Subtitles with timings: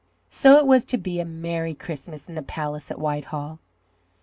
[0.31, 3.59] So it was to be a Merry Christmas in the palace at Whitehall.